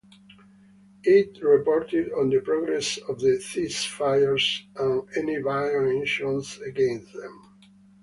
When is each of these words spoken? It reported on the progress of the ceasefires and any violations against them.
It 1.03 1.43
reported 1.43 2.11
on 2.13 2.31
the 2.31 2.39
progress 2.39 2.97
of 3.07 3.19
the 3.19 3.37
ceasefires 3.37 4.63
and 4.75 5.07
any 5.15 5.39
violations 5.43 6.57
against 6.61 7.13
them. 7.13 7.53